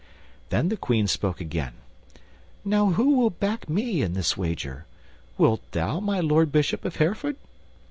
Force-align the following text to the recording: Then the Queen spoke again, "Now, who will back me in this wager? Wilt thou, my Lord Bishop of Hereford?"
Then 0.49 0.69
the 0.69 0.77
Queen 0.77 1.05
spoke 1.05 1.39
again, 1.39 1.73
"Now, 2.65 2.87
who 2.87 3.13
will 3.19 3.29
back 3.29 3.69
me 3.69 4.01
in 4.01 4.13
this 4.13 4.35
wager? 4.35 4.87
Wilt 5.37 5.61
thou, 5.73 5.99
my 5.99 6.19
Lord 6.19 6.51
Bishop 6.51 6.85
of 6.85 6.95
Hereford?" 6.95 7.35